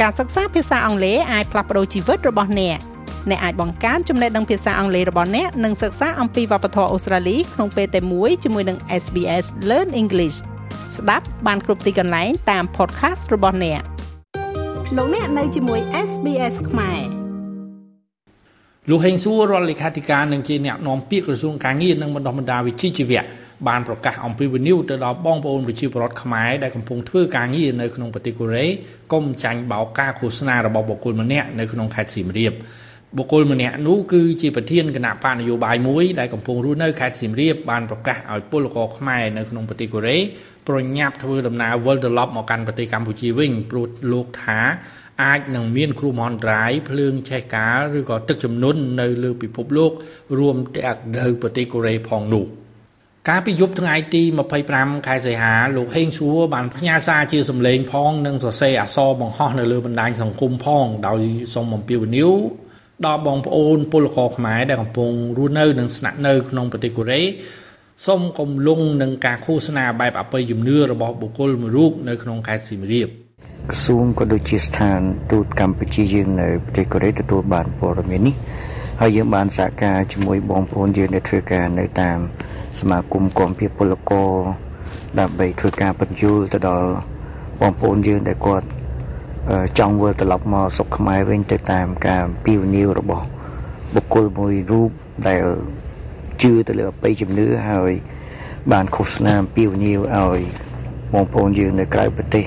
[0.00, 2.78] ការសិក្សាភាសាអង់គ្លេសអាចផ្លាស់ប្តូរជីវិតរបស់អ្នក
[3.30, 10.36] អ្នកអាចបង្កើនចំណេះដឹងភាសាអង់គ្លេសរបស់អ្នកនិងសិក្សាអំពីវប្បធម៌អូស្ត្រាលីក្នុងពេលតែមួយជាមួយនឹង SBS Learn English
[10.96, 13.80] ស្ដាប់បានគ្រប់ទីកន្លែងតាម podcast របស់អ្នក
[14.96, 15.80] លោកអ្នកនៅជាមួយ
[16.10, 17.00] SBS ខ្មែរ
[18.90, 23.22] លោកហេងសួររដ្ឋលេខាធិការនឹងជាអ្នកនាំពាក្យក្រសួងការងារនិងបណ្ដុះបណ្ដាលវិជ្ជាជីវៈ
[23.68, 28.66] បានប្រកាសអំពីវិនិយោគទៅដល់បងប្អូនប្រជាពលរដ្ឋខ្មែរដែលកំពុងធ្វើការងារនៅក្នុងប្រទេសកូរ៉េ
[29.12, 32.52] កុំចាញ់បោកការឃោសនារបស់បុគ្គលម្នាក់នៅក្នុងខេត្តសៀមរាប
[33.16, 40.18] បុគ្គលម្នាក់នោះគឺជាប្រធានគណៈបកនយោបាយមួយដែលកំពុងរស់នៅខេត្តសៀមរាបបានប្រកាសឲ្យពលករខ្មែរនៅក្នុងប្រទេសកូរ៉េ
[40.68, 44.60] ប្រញាប់ធ្វើដំណើរវិលត្រឡប់មកកាន់ប្រទេសកម្ពុជាវិញព្រោះលោកថា
[45.22, 49.92] អាចនឹងមានគ្រោះមហន្តរាយភ្លើងឆេះកាលឬក៏ទឹកជំនន់នៅលើពិភពលោក
[50.38, 52.46] រួមទាំងនៅប្រទេសកូរ៉េផងនោះ
[53.26, 54.22] កាលពីយប់ថ្ងៃទី
[54.64, 61.20] 25ខែសីហាលោកហេងសួរបានផ្ញើសារជាសម្លេងផងនិងសរសេរអក្សរបង្ហោះនៅលើបណ្ដាញសង្គមផងដោយ
[61.54, 62.32] សូមអំពាវនាវ
[63.06, 67.22] ដល់បងប្អូនពលករខ្មែរដែលកំពុងរស់នៅនិងស្នាក់នៅក្នុងប្រទេសកូរ៉េ
[68.06, 73.08] សូមកុំលងនឹងការឃោសនាបែបអបិយជំនឿរបស់បុគ្គលមួយរូបនៅក្នុងខេត្តសៀមរាប
[73.70, 75.00] ក្រសួងក៏ដូចជាស្ថាន
[75.32, 78.34] ទូតកម្ពុជាយើងនៅប្រទេសកូរ៉េទទួលបានព័ត៌មាននេះ
[79.00, 82.18] ហើយយើងបានសហការជាមួយបងប្អូនយើងដែលធ្វើការនៅតាម
[82.80, 84.30] សមាគមគំភាពលករ
[85.20, 86.88] ដើម្បីធ្វើការបញ្យល់ទៅដល់
[87.60, 88.66] បងប្អូនយើងដែលគាត់
[89.78, 93.24] ចង់វិលត្រឡប់មកសុខខ្មែរវិញទៅតាមការពីវនីវរបស់
[93.94, 94.90] បុគ្គលមួយរូប
[95.28, 95.44] ដែល
[96.42, 97.92] ជឿទៅលើអបិយជំនឿហើយ
[98.72, 100.40] បានឃោសនាពីវនីវឲ្យ
[101.12, 102.44] បងប្អូនយើងនៅក្រៅប្រទេស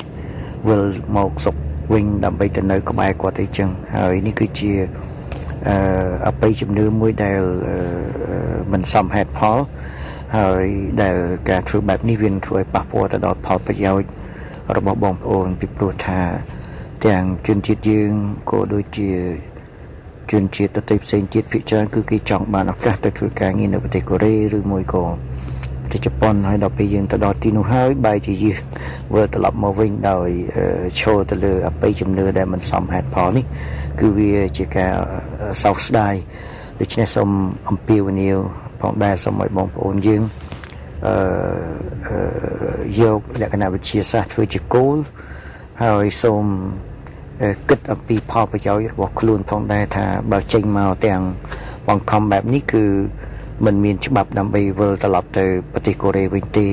[0.67, 0.83] វិល
[1.17, 1.55] មកសុខ
[1.93, 4.71] វិញដើម្បីទៅនៅក្បែរគាត់អីចឹងហើយនេះគឺជា
[5.67, 5.75] អឺ
[6.27, 7.41] អបិយជំនឿមួយដែល
[8.71, 9.59] មិនសមហេតុផល
[10.37, 10.65] ហើយ
[11.01, 11.15] ដែល
[11.49, 14.09] ការធ្វើបែបនេះវាធ្វើឲ្យប៉ះពាល់ទៅដល់ផលប្រយោជន៍
[14.75, 16.21] របស់បងប្អូនពីព្រោះថា
[17.05, 18.11] ទាំងជនជាតិយើង
[18.51, 19.09] ក៏ដូចជា
[20.31, 25.03] ជនជាតិដទៃផ្សេងទៀតភាគច្រើនគឺគេចង់បានឱកាសទៅធ្វើការងារនៅប្រទេសកូរ៉េឬមួយក៏
[25.83, 28.61] ប្រទេសជប៉ុនហើយដល់ពេលយើងទៅដល់ទីនោះហើយបែរជាយើង
[29.13, 30.29] វិលត្រឡប់មកវិញដោយ
[30.99, 33.45] ឈរទៅលើអបិយជំនឿដែលមិនសមហេតុផលនេះ
[33.99, 34.93] គឺវាជាការ
[35.63, 36.13] សោកស្ដាយ
[36.79, 37.29] ដូច្នេះសូម
[37.69, 38.39] អំពាវនាវ
[38.81, 40.21] ផងដែរសូមឲ្យបងប្អូនយើង
[41.07, 41.15] អឺ
[43.01, 44.97] យកលក្ខណៈវិទ្យាសាស្ត្រធ្វើជាគោល
[45.83, 46.45] ហើយសូម
[47.69, 51.21] គិតអំពីផលប្រយោជន៍របស់ខ្លួនផងដែរថាបើចេញមកទាំង
[51.87, 52.85] បង្ខំបែបនេះគឺ
[53.65, 56.67] มันមានច្បាប់ដើម្បីវិលត្រឡប់ទៅប្រទេសកូរ៉េវិញទេ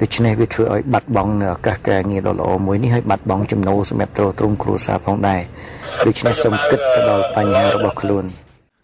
[0.00, 5.40] ដូច្នេះវាធ្វើឲ្យបាត់បង់នៅឱកាសការងារដ៏ល្អមួយនេះហើយបាត់បង់ចំណូលសម្រាប់ទ្រទ្រង់គ្រួសារផងដែរ
[6.06, 8.24] ដូច្នេះសូមគិតទៅដល់បញ្ហារបស់ខ្លួន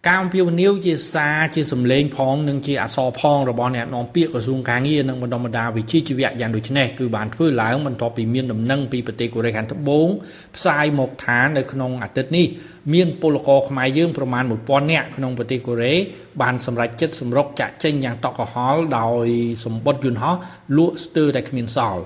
[0.09, 10.09] ការអំពាវនាវជាសារជាសម្លេងផងនិងជាអសរផងរបស់អ្នកនាំពាក្យក្រសួងការងារនិងបណ្ដុំបណ្ដាវិជ្ជាជីវៈយ៉ាងដូចនេះគឺបានធ្វើឡើងបន្ទាប់ពីមានដំណឹងពីប្រទេសកូរ៉េខាងត្បូង
[10.57, 12.47] ផ្សាយមកថានៅក្នុងអាទិត្យនេះ
[12.95, 15.95] មានពលករខ្មែរយើងប្រមាណ1000នាក់ក្នុងប្រទេសកូរ៉េ
[16.43, 19.27] បានសម្រេចចិត្តសម្រុកចាក់ចេញយ៉ាងតក់កុហលដោយ
[19.65, 20.37] សម្បត្តិយន្តហោះ
[20.77, 22.03] លក់ស្ទើរតែគ្មានសល់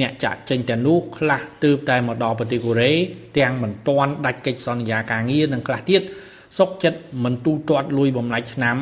[0.00, 2.92] អ្នកចាក់ចេញទាំងនោះខ្លះទើបតែមកដល់ប្រទេសកូរ៉េ
[3.38, 6.02] ទាំងមិនទាន់ដាច់កិច្ចសន្យាការងារនិងខ្លះទៀត
[6.58, 8.78] សុកចិត្តមិនទូទាត់លួយបំណាច់ឆ្នាំ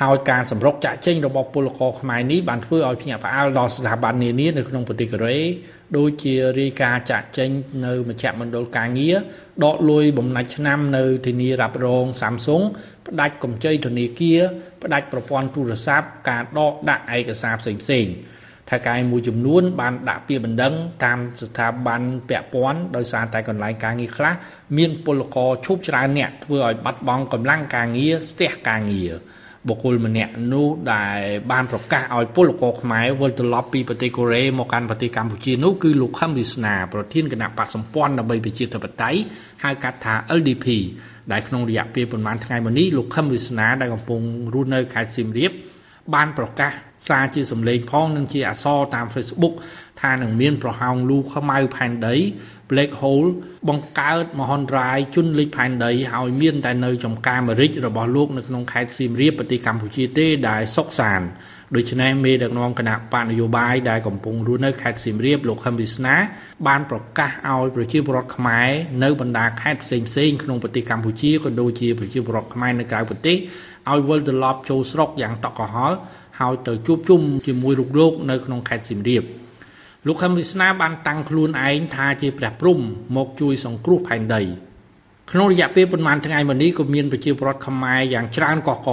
[0.00, 5.38] ហើយការសម្រុកចាក់ចេញរបស់ពលករខ្មែរនេះបានធ្វើឲ្យភ្ញាក់ផ្អើលដល់ស្ថាប័ននានានៅក្នុងប្រទេសកូរ៉េ
[5.96, 7.50] ដូចជារាយការណ៍ចាក់ចេញ
[7.86, 9.16] នៅមជ្ឈមណ្ឌលការងារ
[9.64, 12.64] ដកលុយបំណាច់ឆ្នាំនៅធានារ៉ាប់រង Samsung
[13.06, 14.40] ផ្ដាច់កម្ចីធនាគារ
[14.82, 18.14] ផ្ដាច់ប្រព័ន្ធទូរស័ព្ទការដកដាក់ឯកសារផ្សេងៗ
[18.70, 20.74] ថៅកែមួយចំនួនបានដាក់ពាក្យបណ្ដឹង
[21.04, 24.34] តាមស្ថាប័នពាក់ព័ន្ធដោយសារតែកន្លែងការងារខ្លះ
[24.76, 29.12] មានពលករឈប់ច្រើនអ្នកធ្វើឲ្យបាត់បង់កម្លាំងការងារស្ទះការងារ
[29.68, 39.18] បុគ្គលម្នាក់នោះដែលបានប្រកាសឲ្យពលករខ្មែរវិលត្រឡប់ពីប្រទេសកូរ៉េមកកាន់ប្រទេសកម្ពុជានោះគឺលោកខឹមវិស្នាប្រធានគណៈបកសម្ព័ន្ធដើម្បីប្រជាធិបតេយ្យ
[39.62, 40.66] ហៅកាត់ថា LDP
[41.32, 44.20] ដែលក្នុងរយៈពេលប្រហែលថ្ងៃមុននេះលោកខឹមវិស្នាដែលកំពុង
[44.54, 45.52] រស់នៅខេត្តសៀមរាប
[46.14, 46.72] បានប្រកាស
[47.08, 49.54] សារជាសម្លេងផងនិងជាអក្សរតាម Facebook
[50.02, 52.16] ថានឹងមានប្រហោងលូខ្មៅផែនដី
[52.70, 53.28] Black Hole
[53.68, 61.22] បង្កើតមហន្តរាយជន់លិចផែនដីហើយមានតែនៅចំការមរិចរបស់លោកនៅក្នុងខេត្តសៀមរាបប្រទេសកម្ពុជាទេដែលសុកសាន
[61.76, 66.14] ដូច្នេះមេដឹកនាំគណៈបកនយោបាយដែលកំពុងរស់នៅខេត្តសៀមរាបលោកខឹមវិស្នា
[66.66, 68.68] បានប្រកាសឲ្យប្រជាពលរដ្ឋខ្មែរ
[69.02, 73.36] នៅបណ្ដាខេត្តផ្សេងៗក្នុងប្រទេសកម្ពុជាក៏ដូចជាប្រជាពលរដ្ឋខ្មែរនៅក្រៅប្រទេស
[73.90, 75.92] ឲ្យវិលត្រឡប់ចូលស្រុកយ៉ាងតក់កុហល
[76.42, 79.22] ហើយទៅជួបជុំជាមួយរុកលោកនៅក្នុងខេត្តសៀមរាប
[80.06, 82.78] លោកខឹមវិស្នាបានតាំងខ្លួនឯងថាជាព្រះព្រំ
[83.16, 84.42] មកជួយសង្គ្រោះផែនដី
[85.32, 88.90] ក្នុងរយៈពេលប្រមាណថ្ងៃមុននេះក៏មានប្រជាពលរដ្ឋខ្មែរយ៉ាងច្រើនកកក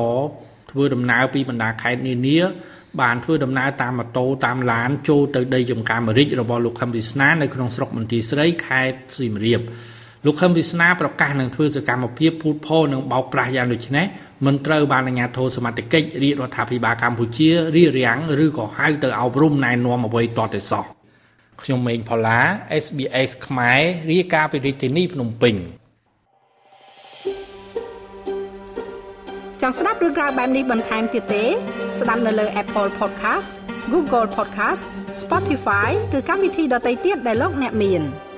[0.71, 2.39] ធ្វើដំណើរពីបណ្ដាខេត្តនានា
[3.01, 9.61] បានធ្វើដំណើរតាមម៉ូតូតាមឡានចូលទៅដីចំការមរិចរបស់លោកខឹមវិស្នានៅក្នុងស្រុកមន្ទីរស្រីខេត្តសៀមរាប
[10.25, 14.05] លោកខឹមវិស្នាប្រកាសនឹងធ្វើសកម្មភាពពូតផោនិងបោកប្រាស់យ៉ាងដូចនេះ
[14.45, 20.85] មិនត្រូវបានអាជ្ញាធរសមត្ថកិច្ចរាជរដ្ឋាភិបាលកម្ពុជារៀបរៀងឬក៏ហៅទៅអប់រំណែនាំអ្វីតទៅសោះ
[21.61, 22.39] ខ្ញុំម៉េងផល្លា
[22.83, 23.81] SBS ខ្មែរ
[24.11, 25.55] រាយការណ៍ពីរាជធានីភ្នំពេញ
[29.61, 31.45] ចង់ស្ដាប់រឿងក្រៅបែបនេះបន្ថែមទៀតទេ
[31.99, 33.49] ស្ដាប់នៅលើ Apple Podcast
[33.93, 34.83] Google Podcast
[35.21, 38.03] Spotify ឬកម្មវិធីដទៃទៀតដែលលោកអ្នកមាន។